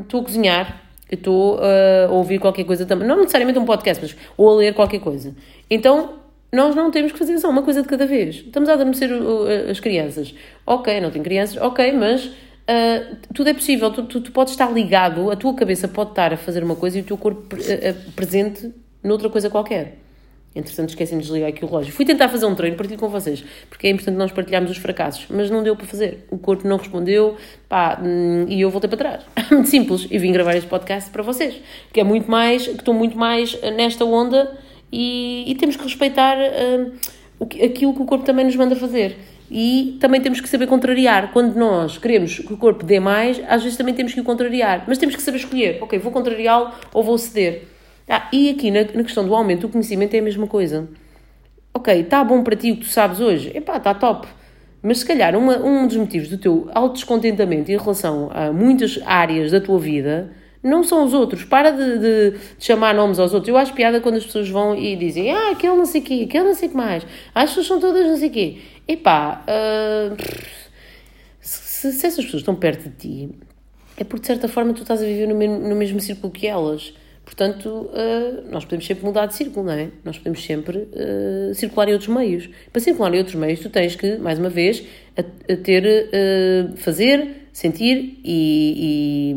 estou 0.00 0.22
a 0.22 0.24
cozinhar. 0.24 0.82
Estou 1.08 1.60
a 1.60 2.10
ouvir 2.10 2.40
qualquer 2.40 2.64
coisa 2.64 2.84
também. 2.84 3.06
Não 3.06 3.16
necessariamente 3.16 3.60
um 3.60 3.64
podcast, 3.64 4.02
mas 4.02 4.16
ou 4.36 4.50
a 4.50 4.56
ler 4.56 4.74
qualquer 4.74 4.98
coisa. 4.98 5.32
Então, 5.70 6.14
nós 6.52 6.74
não 6.74 6.90
temos 6.90 7.12
que 7.12 7.18
fazer 7.18 7.38
só 7.38 7.48
uma 7.48 7.62
coisa 7.62 7.80
de 7.80 7.86
cada 7.86 8.04
vez. 8.04 8.36
Estamos 8.36 8.68
a 8.68 8.72
adormecer 8.72 9.08
as 9.70 9.78
crianças. 9.78 10.34
Ok, 10.66 11.00
não 11.00 11.12
tenho 11.12 11.22
crianças, 11.22 11.62
ok, 11.62 11.92
mas 11.92 12.24
uh, 12.26 13.16
tudo 13.32 13.50
é 13.50 13.54
possível. 13.54 13.92
Tu, 13.92 14.02
tu, 14.02 14.20
tu, 14.20 14.32
podes 14.32 14.52
estar 14.52 14.72
ligado, 14.72 15.30
a 15.30 15.36
tua 15.36 15.54
cabeça 15.54 15.86
pode 15.86 16.10
estar 16.10 16.32
a 16.32 16.36
fazer 16.36 16.64
uma 16.64 16.74
coisa 16.74 16.98
e 16.98 17.02
o 17.02 17.04
teu 17.04 17.16
corpo 17.16 17.54
uh, 17.54 18.12
presente 18.16 18.81
noutra 19.02 19.28
coisa 19.28 19.50
qualquer. 19.50 19.98
Entretanto, 20.54 20.90
esqueci-me 20.90 21.22
de 21.22 21.26
desligar 21.26 21.48
aqui 21.48 21.64
o 21.64 21.68
relógio. 21.68 21.92
Fui 21.92 22.04
tentar 22.04 22.28
fazer 22.28 22.44
um 22.44 22.54
treino, 22.54 22.76
partilho 22.76 23.00
com 23.00 23.08
vocês, 23.08 23.42
porque 23.70 23.86
é 23.86 23.90
importante 23.90 24.16
nós 24.16 24.30
partilharmos 24.30 24.70
os 24.70 24.76
fracassos, 24.76 25.24
mas 25.30 25.50
não 25.50 25.62
deu 25.62 25.74
para 25.74 25.86
fazer. 25.86 26.26
O 26.30 26.36
corpo 26.36 26.68
não 26.68 26.76
respondeu, 26.76 27.36
pá, 27.68 27.98
hum, 28.02 28.44
e 28.48 28.60
eu 28.60 28.68
voltei 28.68 28.88
para 28.88 28.98
trás. 28.98 29.22
Muito 29.50 29.70
simples. 29.70 30.06
E 30.10 30.18
vim 30.18 30.30
gravar 30.30 30.54
este 30.54 30.68
podcast 30.68 31.10
para 31.10 31.22
vocês, 31.22 31.58
que 31.90 32.00
é 32.00 32.04
muito 32.04 32.30
mais, 32.30 32.66
que 32.66 32.74
estou 32.74 32.92
muito 32.92 33.16
mais 33.16 33.58
nesta 33.76 34.04
onda 34.04 34.58
e, 34.92 35.44
e 35.46 35.54
temos 35.54 35.76
que 35.76 35.84
respeitar 35.84 36.36
uh, 36.36 36.92
aquilo 37.64 37.94
que 37.94 38.02
o 38.02 38.04
corpo 38.04 38.24
também 38.24 38.44
nos 38.44 38.56
manda 38.56 38.76
fazer. 38.76 39.16
E 39.50 39.98
também 40.00 40.20
temos 40.20 40.40
que 40.40 40.48
saber 40.48 40.66
contrariar. 40.66 41.30
Quando 41.32 41.54
nós 41.56 41.98
queremos 41.98 42.38
que 42.38 42.52
o 42.52 42.56
corpo 42.56 42.84
dê 42.84 43.00
mais, 43.00 43.40
às 43.48 43.62
vezes 43.62 43.76
também 43.76 43.94
temos 43.94 44.14
que 44.14 44.20
o 44.20 44.24
contrariar. 44.24 44.84
Mas 44.86 44.96
temos 44.96 45.14
que 45.14 45.22
saber 45.22 45.38
escolher. 45.38 45.78
Ok, 45.82 45.98
vou 45.98 46.10
contrariá-lo 46.12 46.72
ou 46.92 47.02
vou 47.02 47.18
ceder. 47.18 47.71
Ah, 48.08 48.28
e 48.32 48.50
aqui 48.50 48.70
na, 48.70 48.80
na 48.80 49.02
questão 49.02 49.24
do 49.24 49.34
aumento 49.34 49.62
do 49.62 49.68
conhecimento 49.68 50.14
é 50.14 50.18
a 50.18 50.22
mesma 50.22 50.46
coisa. 50.46 50.88
Ok, 51.74 52.00
está 52.00 52.22
bom 52.22 52.42
para 52.42 52.56
ti 52.56 52.72
o 52.72 52.76
que 52.76 52.82
tu 52.82 52.90
sabes 52.90 53.20
hoje? 53.20 53.50
Epá, 53.54 53.76
está 53.76 53.94
top. 53.94 54.28
Mas 54.82 54.98
se 54.98 55.06
calhar 55.06 55.36
uma, 55.36 55.58
um 55.58 55.86
dos 55.86 55.96
motivos 55.96 56.28
do 56.28 56.36
teu 56.36 56.68
autodescontentamento 56.74 57.70
em 57.70 57.76
relação 57.76 58.30
a 58.32 58.52
muitas 58.52 59.00
áreas 59.04 59.52
da 59.52 59.60
tua 59.60 59.78
vida 59.78 60.32
não 60.62 60.84
são 60.84 61.04
os 61.04 61.12
outros. 61.12 61.44
Para 61.44 61.70
de, 61.70 61.98
de, 61.98 62.30
de, 62.32 62.38
chamar 62.58 62.94
nomes 62.94 63.18
aos 63.18 63.34
outros. 63.34 63.48
Eu 63.48 63.56
acho 63.56 63.72
piada 63.74 64.00
quando 64.00 64.16
as 64.16 64.24
pessoas 64.24 64.48
vão 64.48 64.76
e 64.76 64.94
dizem 64.96 65.32
ah, 65.32 65.50
aquele 65.50 65.74
não 65.74 65.86
sei 65.86 66.00
o 66.00 66.04
quê, 66.04 66.24
aquele 66.28 66.44
não 66.44 66.54
sei 66.54 66.68
o 66.68 66.70
que 66.70 66.76
mais. 66.76 67.06
As 67.34 67.50
pessoas 67.50 67.66
são 67.66 67.80
todas 67.80 68.06
não 68.06 68.16
sei 68.16 68.28
o 68.28 68.32
quê. 68.32 68.58
Epá, 68.86 69.44
uh, 69.46 70.16
se, 71.40 71.92
se, 71.92 72.06
essas 72.06 72.24
pessoas 72.24 72.42
estão 72.42 72.54
perto 72.54 72.88
de 72.88 72.96
ti, 72.96 73.30
é 73.96 74.04
porque 74.04 74.22
de 74.22 74.26
certa 74.26 74.48
forma 74.48 74.72
tu 74.72 74.82
estás 74.82 75.00
a 75.02 75.04
viver 75.04 75.26
no 75.26 75.34
mesmo, 75.34 75.58
no 75.58 75.76
mesmo 75.76 76.00
círculo 76.00 76.32
que 76.32 76.46
elas. 76.46 76.94
Portanto, 77.24 77.68
uh, 77.68 78.50
nós 78.50 78.64
podemos 78.64 78.84
sempre 78.84 79.04
mudar 79.04 79.26
de 79.26 79.34
círculo, 79.34 79.66
não 79.66 79.72
é? 79.72 79.88
Nós 80.04 80.18
podemos 80.18 80.44
sempre 80.44 80.78
uh, 80.78 81.54
circular 81.54 81.88
em 81.88 81.92
outros 81.92 82.08
meios. 82.08 82.48
Para 82.72 82.80
circular 82.80 83.14
em 83.14 83.18
outros 83.18 83.36
meios, 83.36 83.60
tu 83.60 83.70
tens 83.70 83.94
que, 83.94 84.16
mais 84.18 84.38
uma 84.38 84.50
vez, 84.50 84.82
a, 85.16 85.52
a 85.52 85.56
ter, 85.56 85.84
uh, 85.84 86.76
fazer, 86.76 87.48
sentir 87.52 88.20
e, 88.24 89.34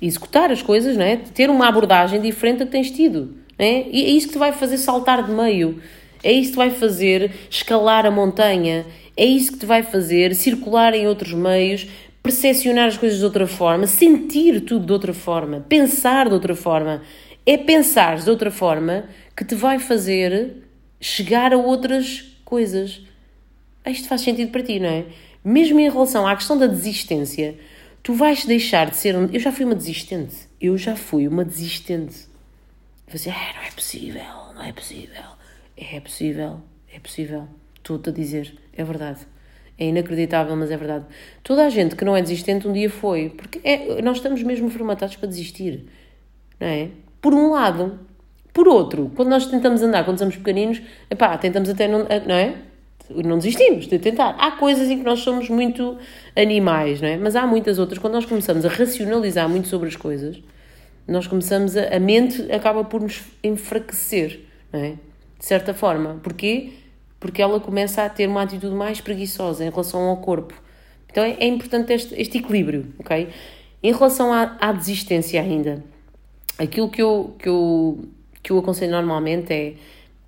e, 0.00 0.06
executar 0.06 0.50
as 0.50 0.62
coisas, 0.62 0.96
não 0.96 1.04
é? 1.04 1.16
Ter 1.16 1.50
uma 1.50 1.68
abordagem 1.68 2.20
diferente 2.20 2.58
da 2.58 2.66
que 2.66 2.72
tens 2.72 2.90
tido. 2.90 3.34
Não 3.58 3.66
é? 3.66 3.86
E 3.90 4.04
é 4.04 4.10
isso 4.10 4.28
que 4.28 4.32
te 4.32 4.38
vai 4.38 4.52
fazer 4.52 4.78
saltar 4.78 5.24
de 5.24 5.30
meio. 5.30 5.80
É 6.24 6.32
isso 6.32 6.50
que 6.50 6.54
te 6.54 6.56
vai 6.56 6.70
fazer 6.70 7.30
escalar 7.50 8.06
a 8.06 8.10
montanha. 8.10 8.86
É 9.16 9.24
isso 9.24 9.52
que 9.52 9.58
te 9.58 9.66
vai 9.66 9.82
fazer 9.82 10.34
circular 10.34 10.94
em 10.94 11.06
outros 11.06 11.34
meios 11.34 11.86
percepcionar 12.22 12.86
as 12.86 12.96
coisas 12.96 13.18
de 13.18 13.24
outra 13.24 13.46
forma, 13.46 13.86
sentir 13.86 14.60
tudo 14.60 14.86
de 14.86 14.92
outra 14.92 15.12
forma, 15.12 15.60
pensar 15.68 16.28
de 16.28 16.34
outra 16.34 16.54
forma. 16.54 17.02
É 17.44 17.56
pensar 17.56 18.18
de 18.18 18.30
outra 18.30 18.50
forma 18.52 19.08
que 19.36 19.44
te 19.44 19.56
vai 19.56 19.80
fazer 19.80 20.62
chegar 21.00 21.52
a 21.52 21.56
outras 21.56 22.38
coisas. 22.44 23.00
Isto 23.84 24.06
faz 24.06 24.20
sentido 24.20 24.52
para 24.52 24.62
ti, 24.62 24.78
não 24.78 24.88
é? 24.88 25.06
Mesmo 25.44 25.80
em 25.80 25.90
relação 25.90 26.24
à 26.24 26.36
questão 26.36 26.56
da 26.56 26.68
desistência, 26.68 27.58
tu 28.00 28.14
vais 28.14 28.44
deixar 28.44 28.88
de 28.88 28.96
ser. 28.96 29.16
Um... 29.16 29.28
Eu 29.32 29.40
já 29.40 29.50
fui 29.50 29.64
uma 29.64 29.74
desistente. 29.74 30.36
Eu 30.60 30.78
já 30.78 30.94
fui 30.94 31.26
uma 31.26 31.44
desistente. 31.44 32.28
Você, 33.08 33.28
ah, 33.30 33.54
não 33.56 33.62
é 33.64 33.70
possível, 33.72 34.54
não 34.54 34.62
é 34.62 34.72
possível. 34.72 35.24
É 35.76 35.98
possível, 35.98 36.60
é 36.94 37.00
possível. 37.00 37.48
Estou-te 37.74 38.10
a 38.10 38.12
dizer, 38.12 38.54
é 38.72 38.84
verdade. 38.84 39.26
É 39.82 39.86
inacreditável, 39.86 40.54
mas 40.54 40.70
é 40.70 40.76
verdade. 40.76 41.06
Toda 41.42 41.66
a 41.66 41.68
gente 41.68 41.96
que 41.96 42.04
não 42.04 42.16
é 42.16 42.22
desistente 42.22 42.68
um 42.68 42.72
dia 42.72 42.88
foi. 42.88 43.30
Porque 43.30 43.60
é, 43.64 44.00
nós 44.00 44.18
estamos 44.18 44.40
mesmo 44.44 44.70
formatados 44.70 45.16
para 45.16 45.28
desistir. 45.28 45.86
Não 46.60 46.68
é? 46.68 46.90
Por 47.20 47.34
um 47.34 47.50
lado. 47.50 47.98
Por 48.52 48.68
outro, 48.68 49.10
quando 49.16 49.30
nós 49.30 49.44
tentamos 49.46 49.82
andar, 49.82 50.04
quando 50.04 50.20
somos 50.20 50.36
pequeninos, 50.36 50.80
epá, 51.10 51.36
tentamos 51.36 51.68
até 51.68 51.88
não, 51.88 52.00
não 52.00 52.34
é? 52.34 52.54
Não 53.10 53.38
desistimos 53.38 53.88
de 53.88 53.98
tentar. 53.98 54.36
Há 54.38 54.52
coisas 54.52 54.88
em 54.88 54.98
que 54.98 55.04
nós 55.04 55.18
somos 55.18 55.48
muito 55.48 55.98
animais, 56.36 57.00
não 57.00 57.08
é? 57.08 57.16
Mas 57.16 57.34
há 57.34 57.44
muitas 57.44 57.80
outras. 57.80 57.98
Quando 57.98 58.12
nós 58.12 58.24
começamos 58.24 58.64
a 58.64 58.68
racionalizar 58.68 59.48
muito 59.48 59.66
sobre 59.66 59.88
as 59.88 59.96
coisas, 59.96 60.40
nós 61.08 61.26
começamos 61.26 61.76
a. 61.76 61.96
A 61.96 61.98
mente 61.98 62.40
acaba 62.52 62.84
por 62.84 63.00
nos 63.00 63.20
enfraquecer, 63.42 64.42
não 64.72 64.78
é? 64.78 64.90
De 65.40 65.44
certa 65.44 65.74
forma. 65.74 66.20
Porquê? 66.22 66.70
Porque 67.22 67.40
ela 67.40 67.60
começa 67.60 68.02
a 68.02 68.08
ter 68.08 68.26
uma 68.26 68.42
atitude 68.42 68.74
mais 68.74 69.00
preguiçosa 69.00 69.64
em 69.64 69.70
relação 69.70 70.00
ao 70.08 70.16
corpo. 70.16 70.60
Então 71.08 71.22
é, 71.22 71.36
é 71.38 71.46
importante 71.46 71.92
este, 71.92 72.20
este, 72.20 72.38
equilíbrio, 72.38 72.92
ok? 72.98 73.28
Em 73.80 73.92
relação 73.92 74.32
à, 74.32 74.56
à, 74.60 74.72
desistência 74.72 75.40
ainda, 75.40 75.84
aquilo 76.58 76.90
que 76.90 77.00
eu, 77.00 77.36
que, 77.38 77.48
eu, 77.48 78.08
que 78.42 78.50
eu 78.50 78.58
aconselho 78.58 78.90
normalmente 78.90 79.52
é 79.52 79.74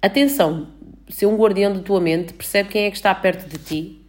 atenção, 0.00 0.68
ser 1.08 1.26
um 1.26 1.36
guardião 1.36 1.72
da 1.72 1.80
tua 1.80 2.00
mente, 2.00 2.32
percebe 2.32 2.68
quem 2.68 2.84
é 2.84 2.90
que 2.92 2.96
está 2.96 3.12
perto 3.12 3.48
de 3.48 3.58
ti, 3.58 4.00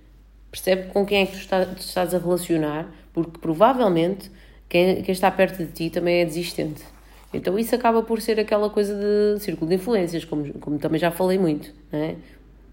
percebe 0.52 0.92
com 0.92 1.04
quem 1.08 1.24
é 1.24 1.26
que 1.26 1.32
tu, 1.32 1.40
está, 1.40 1.66
tu 1.66 1.80
estás 1.80 2.14
a 2.14 2.20
relacionar, 2.20 2.94
porque 3.12 3.40
provavelmente 3.40 4.30
quem, 4.70 5.02
quem 5.02 5.12
está 5.12 5.32
perto 5.32 5.58
de 5.66 5.72
ti 5.72 5.90
também 5.90 6.22
é 6.22 6.26
desistente. 6.26 6.84
Então 7.34 7.58
isso 7.58 7.74
acaba 7.74 8.04
por 8.04 8.22
ser 8.22 8.40
aquela 8.40 8.70
coisa 8.70 8.94
de 8.94 9.40
círculo 9.44 9.68
de 9.68 9.76
influências, 9.76 10.24
como, 10.24 10.54
como 10.60 10.78
também 10.78 11.00
já 11.00 11.10
falei 11.10 11.40
muito, 11.40 11.74
não 11.92 12.00
é? 12.00 12.16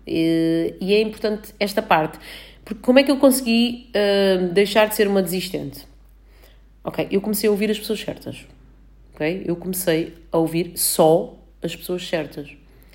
E, 0.07 0.75
e 0.81 0.95
é 0.95 1.01
importante 1.01 1.55
esta 1.59 1.83
parte. 1.83 2.19
Porque 2.65 2.81
como 2.83 2.99
é 2.99 3.03
que 3.03 3.11
eu 3.11 3.17
consegui 3.17 3.91
uh, 3.91 4.53
deixar 4.53 4.89
de 4.89 4.95
ser 4.95 5.09
uma 5.09 5.23
desistente? 5.23 5.87
Ok, 6.85 7.07
eu 7.11 7.21
comecei 7.21 7.49
a 7.49 7.51
ouvir 7.51 7.71
as 7.71 7.79
pessoas 7.79 8.01
certas. 8.01 8.47
Ok? 9.15 9.45
Eu 9.47 9.57
comecei 9.57 10.15
a 10.31 10.39
ouvir 10.39 10.73
só 10.77 11.37
as 11.63 11.77
pessoas 11.77 12.07
certas. 12.07 12.51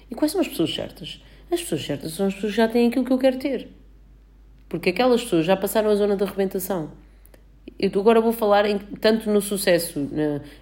E 0.09 0.15
quais 0.15 0.31
são 0.31 0.41
as 0.41 0.47
pessoas 0.47 0.73
certas? 0.73 1.21
As 1.51 1.61
pessoas 1.61 1.85
certas 1.85 2.11
são 2.13 2.27
as 2.27 2.33
pessoas 2.33 2.53
que 2.53 2.57
já 2.57 2.67
têm 2.67 2.87
aquilo 2.87 3.05
que 3.05 3.13
eu 3.13 3.17
quero 3.17 3.37
ter. 3.37 3.69
Porque 4.67 4.89
aquelas 4.89 5.23
pessoas 5.23 5.45
já 5.45 5.55
passaram 5.55 5.89
a 5.89 5.95
zona 5.95 6.15
da 6.15 6.25
arrebentação. 6.25 6.91
Eu 7.79 7.91
agora 7.99 8.19
vou 8.19 8.33
falar 8.33 8.65
em, 8.65 8.79
tanto 8.99 9.29
no 9.29 9.41
sucesso, 9.41 10.09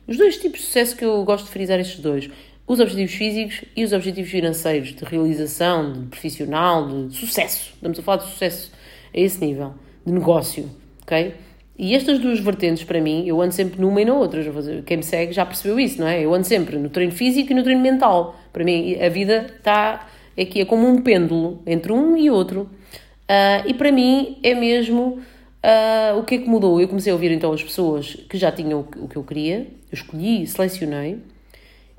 os 0.08 0.18
dois 0.18 0.38
tipos 0.38 0.60
de 0.60 0.66
sucesso 0.66 0.98
que 0.98 1.06
eu 1.06 1.24
gosto 1.24 1.46
de 1.46 1.52
frisar 1.52 1.80
estes 1.80 2.00
dois 2.00 2.30
os 2.68 2.80
objetivos 2.80 3.14
físicos 3.14 3.64
e 3.76 3.84
os 3.84 3.94
objetivos 3.94 4.32
financeiros, 4.32 4.96
de 4.96 5.06
realização, 5.06 5.94
de 5.94 6.00
profissional, 6.08 6.88
de 6.88 7.16
sucesso. 7.16 7.74
Estamos 7.76 8.00
a 8.00 8.02
falar 8.02 8.18
de 8.18 8.30
sucesso 8.30 8.72
a 9.14 9.20
esse 9.20 9.44
nível, 9.44 9.74
de 10.06 10.12
negócio, 10.12 10.70
ok? 11.04 11.36
E 11.78 11.94
estas 11.94 12.20
duas 12.20 12.40
vertentes, 12.40 12.84
para 12.84 13.02
mim, 13.02 13.28
eu 13.28 13.42
ando 13.42 13.54
sempre 13.54 13.80
numa 13.80 14.02
e 14.02 14.06
na 14.06 14.14
outra. 14.14 14.42
Quem 14.86 14.98
me 14.98 15.04
segue 15.04 15.34
já 15.34 15.46
percebeu 15.46 15.80
isso, 15.80 16.00
não 16.00 16.08
é? 16.08 16.24
Eu 16.24 16.34
ando 16.34 16.48
sempre 16.48 16.78
no 16.78 16.90
treino 16.90 17.12
físico 17.12 17.52
e 17.52 17.56
no 17.56 17.64
treino 17.64 17.82
mental. 17.82 18.40
Para 18.52 18.64
mim, 18.64 18.96
a 18.96 19.10
vida 19.10 19.48
está 19.58 20.08
aqui, 20.40 20.62
é 20.62 20.66
como 20.66 20.88
um 20.88 21.02
pêndulo 21.02 21.62
entre 21.68 21.92
um 21.92 22.16
e 22.16 22.32
outro. 22.32 22.62
Uh, 22.62 23.68
e 23.68 23.74
para 23.74 23.92
mim, 23.92 24.38
é 24.42 24.56
mesmo 24.56 25.20
uh, 25.66 26.18
o 26.18 26.24
que 26.24 26.36
é 26.36 26.38
que 26.38 26.48
mudou. 26.48 26.80
Eu 26.80 26.88
comecei 26.88 27.12
a 27.12 27.16
ouvir 27.16 27.32
então 27.32 27.52
as 27.52 27.62
pessoas 27.62 28.16
que 28.30 28.38
já 28.38 28.54
tinham 28.54 28.88
o 28.96 29.08
que 29.10 29.18
eu 29.18 29.24
queria, 29.24 29.68
eu 29.92 29.94
escolhi, 29.94 30.48
selecionei 30.48 31.20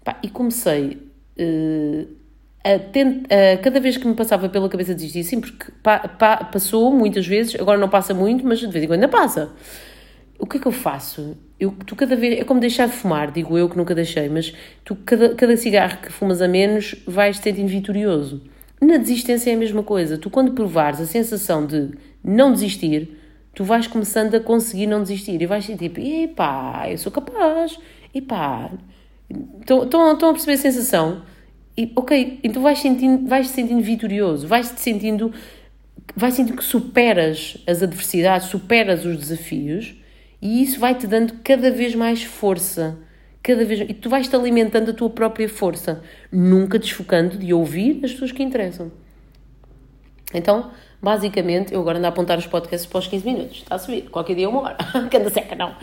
Pá, 0.07 0.17
e 0.23 0.29
comecei 0.29 1.03
uh, 1.37 2.09
a, 2.63 2.77
uh, 2.77 3.61
cada 3.61 3.81
vez 3.81 3.97
que 3.97 4.07
me 4.07 4.15
passava 4.15 4.49
pela 4.49 4.69
cabeça 4.69 4.95
desistir, 4.95 5.25
sim, 5.25 5.41
porque 5.41 5.73
pa, 5.83 5.99
pa, 5.99 6.45
passou 6.45 6.93
muitas 6.93 7.27
vezes, 7.27 7.57
agora 7.57 7.77
não 7.77 7.89
passa 7.89 8.15
muito, 8.15 8.47
mas 8.47 8.61
de 8.61 8.69
vez 8.69 8.85
em 8.85 8.87
quando 8.87 9.03
ainda 9.03 9.09
passa. 9.09 9.51
O 10.39 10.47
que 10.47 10.59
é 10.59 10.61
que 10.61 10.67
eu 10.69 10.71
faço? 10.71 11.37
Eu, 11.59 11.73
tu 11.85 11.97
cada 11.97 12.15
vez, 12.15 12.39
é 12.39 12.45
como 12.45 12.61
deixar 12.61 12.87
de 12.87 12.93
fumar, 12.93 13.33
digo 13.33 13.59
eu 13.59 13.69
que 13.69 13.77
nunca 13.77 13.97
deixei, 13.97 14.29
mas 14.29 14.55
tu 14.85 14.95
cada, 14.95 15.35
cada 15.35 15.57
cigarro 15.57 15.99
que 16.01 16.13
fumas 16.13 16.41
a 16.41 16.47
menos 16.47 16.95
vais 17.05 17.41
te 17.41 17.43
sentindo 17.43 17.67
vitorioso. 17.67 18.45
Na 18.81 18.99
desistência 18.99 19.51
é 19.51 19.55
a 19.55 19.59
mesma 19.59 19.83
coisa. 19.83 20.17
Tu, 20.17 20.31
quando 20.31 20.53
provares 20.53 21.01
a 21.01 21.07
sensação 21.07 21.67
de 21.67 21.91
não 22.23 22.53
desistir, 22.53 23.19
tu 23.53 23.65
vais 23.65 23.89
começando 23.89 24.37
a 24.37 24.41
conseguir 24.41 24.87
não 24.87 25.03
desistir 25.03 25.43
e 25.43 25.47
vais 25.47 25.65
sentir 25.65 25.89
tipo, 25.89 25.99
epá, 25.99 26.85
eu 26.89 26.97
sou 26.97 27.11
capaz, 27.11 27.77
epá, 28.15 28.71
Estão, 29.61 29.85
estão, 29.85 30.11
a 30.11 30.33
perceber 30.33 30.55
a 30.55 30.59
sensação? 30.59 31.23
E, 31.77 31.93
ok, 31.95 32.41
então 32.43 32.63
vais 32.63 32.79
sentindo, 32.79 33.29
vais 33.29 33.49
sentindo 33.49 33.83
vitorioso, 33.83 34.47
vais 34.47 34.71
te 34.71 34.81
sentindo, 34.81 35.33
vais 36.15 36.35
sentindo 36.35 36.57
que 36.57 36.65
superas 36.65 37.59
as 37.67 37.83
adversidades, 37.83 38.49
superas 38.49 39.05
os 39.05 39.19
desafios 39.19 39.95
e 40.41 40.63
isso 40.63 40.79
vai-te 40.79 41.07
dando 41.07 41.35
cada 41.43 41.71
vez 41.71 41.95
mais 41.95 42.23
força. 42.23 42.99
Cada 43.43 43.65
vez, 43.65 43.81
e 43.89 43.95
tu 43.95 44.09
vais-te 44.09 44.35
alimentando 44.35 44.91
a 44.91 44.95
tua 44.95 45.09
própria 45.09 45.49
força, 45.49 46.03
nunca 46.33 46.79
desfocando 46.79 47.37
de 47.37 47.53
ouvir 47.53 48.01
as 48.05 48.13
pessoas 48.13 48.33
que 48.33 48.43
interessam. 48.43 48.91
Então, 50.35 50.71
Basicamente, 51.01 51.75
eu 51.75 51.81
agora 51.81 51.99
ando 51.99 52.07
a 52.07 52.09
apontar 52.09 52.39
os 52.39 52.47
podcasts 52.47 52.89
para 52.89 52.99
os 52.99 53.07
15 53.07 53.25
minutos. 53.27 53.59
Está 53.59 53.75
a 53.75 53.79
subir. 53.79 54.09
Qualquer 54.11 54.35
dia 54.35 54.49
uma 54.49 54.63
hora. 54.63 54.77
que 55.11 55.17
anda 55.17 55.29
seca, 55.31 55.55
não. 55.55 55.75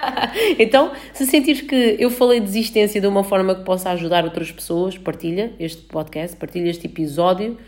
então, 0.58 0.92
se 1.12 1.26
sentires 1.26 1.62
que 1.62 1.96
eu 1.98 2.10
falei 2.10 2.38
de 2.38 2.46
desistência 2.46 3.00
de 3.00 3.06
uma 3.06 3.24
forma 3.24 3.56
que 3.56 3.64
possa 3.64 3.90
ajudar 3.90 4.24
outras 4.24 4.52
pessoas, 4.52 4.96
partilha 4.96 5.52
este 5.58 5.82
podcast, 5.82 6.36
partilha 6.36 6.70
este 6.70 6.86
episódio, 6.86 7.58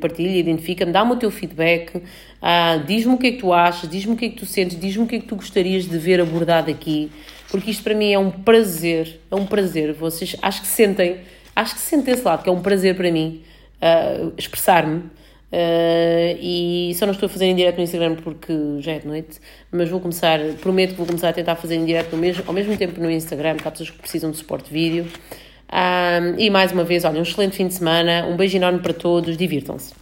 partilha, 0.00 0.38
identifica-me, 0.38 0.92
dá-me 0.92 1.12
o 1.12 1.16
teu 1.16 1.30
feedback, 1.30 2.02
ah, 2.40 2.76
diz-me 2.86 3.14
o 3.14 3.18
que 3.18 3.26
é 3.28 3.32
que 3.32 3.38
tu 3.38 3.52
achas, 3.52 3.88
diz-me 3.88 4.14
o 4.14 4.16
que 4.16 4.26
é 4.26 4.28
que 4.28 4.36
tu 4.36 4.46
sentes, 4.46 4.78
diz-me 4.78 5.04
o 5.04 5.06
que 5.06 5.16
é 5.16 5.20
que 5.20 5.26
tu 5.26 5.36
gostarias 5.36 5.84
de 5.84 5.98
ver 5.98 6.20
abordado 6.20 6.70
aqui, 6.70 7.10
porque 7.50 7.70
isto 7.70 7.82
para 7.82 7.94
mim 7.94 8.12
é 8.12 8.18
um 8.18 8.30
prazer, 8.30 9.20
é 9.30 9.34
um 9.34 9.44
prazer. 9.44 9.92
Vocês 9.94 10.36
acho 10.40 10.60
que 10.60 10.68
sentem 10.68 11.18
acho 11.56 11.74
que 11.74 11.80
se 11.80 11.88
sente 11.88 12.04
desse 12.04 12.22
lado, 12.22 12.42
que 12.42 12.48
é 12.48 12.52
um 12.52 12.62
prazer 12.62 12.94
para 12.94 13.10
mim 13.10 13.42
uh, 13.82 14.32
expressar-me. 14.38 15.10
Uh, 15.52 16.38
e 16.40 16.92
só 16.94 17.06
não 17.06 17.12
estou 17.12 17.26
a 17.26 17.28
fazer 17.28 17.46
em 17.46 17.56
direto 17.56 17.76
no 17.76 17.82
Instagram 17.82 18.14
porque 18.16 18.52
já 18.78 18.92
é 18.92 18.98
de 19.00 19.06
noite, 19.06 19.40
mas 19.72 19.88
vou 19.88 19.98
começar, 19.98 20.38
prometo 20.60 20.90
que 20.90 20.96
vou 20.96 21.06
começar 21.06 21.30
a 21.30 21.32
tentar 21.32 21.56
fazer 21.56 21.74
em 21.74 21.84
direto 21.84 22.16
mesmo, 22.16 22.44
ao 22.46 22.54
mesmo 22.54 22.76
tempo 22.76 23.00
no 23.00 23.10
Instagram, 23.10 23.56
há 23.64 23.70
pessoas 23.70 23.90
que 23.90 23.98
precisam 23.98 24.30
de 24.30 24.36
suporte 24.36 24.68
de 24.68 24.72
vídeo. 24.72 25.06
Um, 25.72 26.38
e 26.38 26.50
mais 26.50 26.72
uma 26.72 26.84
vez, 26.84 27.04
olha, 27.04 27.18
um 27.18 27.22
excelente 27.22 27.56
fim 27.56 27.66
de 27.66 27.74
semana, 27.74 28.26
um 28.26 28.36
beijo 28.36 28.56
enorme 28.56 28.80
para 28.80 28.92
todos, 28.92 29.36
divirtam-se. 29.36 29.92